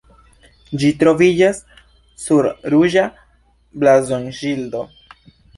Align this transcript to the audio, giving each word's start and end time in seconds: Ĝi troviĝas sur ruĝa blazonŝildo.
Ĝi 0.83 0.87
troviĝas 1.03 1.59
sur 2.23 2.49
ruĝa 2.75 3.05
blazonŝildo. 3.85 4.83